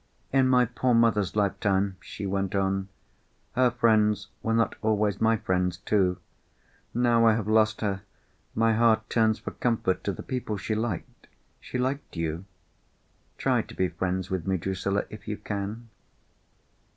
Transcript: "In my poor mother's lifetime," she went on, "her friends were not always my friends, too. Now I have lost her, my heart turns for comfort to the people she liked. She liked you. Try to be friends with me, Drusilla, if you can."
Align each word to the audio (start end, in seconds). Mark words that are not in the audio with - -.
"In 0.33 0.47
my 0.47 0.65
poor 0.65 0.95
mother's 0.95 1.35
lifetime," 1.35 1.95
she 1.99 2.25
went 2.25 2.55
on, 2.55 2.89
"her 3.53 3.69
friends 3.69 4.29
were 4.41 4.55
not 4.55 4.73
always 4.81 5.21
my 5.21 5.37
friends, 5.37 5.77
too. 5.77 6.17
Now 6.91 7.27
I 7.27 7.35
have 7.35 7.47
lost 7.47 7.81
her, 7.81 8.01
my 8.55 8.73
heart 8.73 9.07
turns 9.11 9.37
for 9.37 9.51
comfort 9.51 10.03
to 10.05 10.11
the 10.11 10.23
people 10.23 10.57
she 10.57 10.73
liked. 10.73 11.27
She 11.59 11.77
liked 11.77 12.17
you. 12.17 12.45
Try 13.37 13.61
to 13.61 13.75
be 13.75 13.89
friends 13.89 14.31
with 14.31 14.47
me, 14.47 14.57
Drusilla, 14.57 15.05
if 15.11 15.27
you 15.27 15.37
can." 15.37 15.87